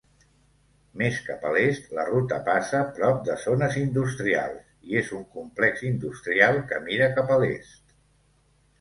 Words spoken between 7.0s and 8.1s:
cap a l"est.